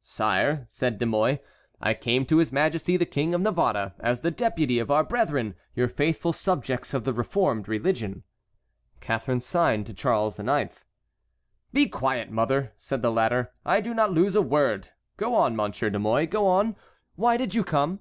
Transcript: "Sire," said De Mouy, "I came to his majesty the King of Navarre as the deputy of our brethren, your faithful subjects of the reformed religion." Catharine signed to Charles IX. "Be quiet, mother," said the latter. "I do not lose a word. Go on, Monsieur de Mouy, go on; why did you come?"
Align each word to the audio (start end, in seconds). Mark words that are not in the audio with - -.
"Sire," 0.00 0.64
said 0.70 0.98
De 0.98 1.04
Mouy, 1.04 1.36
"I 1.82 1.92
came 1.92 2.24
to 2.24 2.38
his 2.38 2.50
majesty 2.50 2.96
the 2.96 3.04
King 3.04 3.34
of 3.34 3.42
Navarre 3.42 3.92
as 4.00 4.22
the 4.22 4.30
deputy 4.30 4.78
of 4.78 4.90
our 4.90 5.04
brethren, 5.04 5.54
your 5.74 5.86
faithful 5.86 6.32
subjects 6.32 6.94
of 6.94 7.04
the 7.04 7.12
reformed 7.12 7.68
religion." 7.68 8.22
Catharine 9.02 9.42
signed 9.42 9.84
to 9.88 9.92
Charles 9.92 10.38
IX. 10.38 10.82
"Be 11.74 11.90
quiet, 11.90 12.30
mother," 12.30 12.72
said 12.78 13.02
the 13.02 13.12
latter. 13.12 13.52
"I 13.66 13.82
do 13.82 13.92
not 13.92 14.12
lose 14.12 14.34
a 14.34 14.40
word. 14.40 14.92
Go 15.18 15.34
on, 15.34 15.54
Monsieur 15.54 15.90
de 15.90 15.98
Mouy, 15.98 16.24
go 16.24 16.46
on; 16.46 16.74
why 17.16 17.36
did 17.36 17.54
you 17.54 17.62
come?" 17.62 18.00